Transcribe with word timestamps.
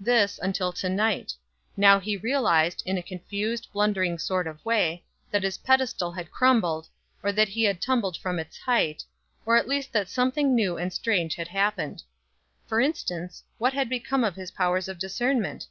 This, 0.00 0.38
until 0.42 0.72
to 0.72 0.88
night: 0.88 1.34
now 1.76 2.00
he 2.00 2.16
realized, 2.16 2.82
in 2.86 2.96
a 2.96 3.02
confused, 3.02 3.68
blundering 3.70 4.18
sort 4.18 4.46
of 4.46 4.64
way, 4.64 5.04
that 5.30 5.42
his 5.42 5.58
pedestal 5.58 6.10
had 6.10 6.30
crumbled, 6.30 6.88
or 7.22 7.32
that 7.32 7.48
he 7.50 7.64
had 7.64 7.82
tumbled 7.82 8.16
from 8.16 8.38
its 8.38 8.56
hight, 8.56 9.04
or 9.44 9.58
at 9.58 9.68
least 9.68 9.92
that 9.92 10.08
something 10.08 10.54
new 10.54 10.78
and 10.78 10.90
strange 10.94 11.34
had 11.34 11.48
happened. 11.48 12.02
For 12.66 12.80
instance, 12.80 13.44
what 13.58 13.74
had 13.74 13.90
become 13.90 14.24
of 14.24 14.36
his 14.36 14.52
powers 14.52 14.88
of 14.88 14.98
discernment? 14.98 15.66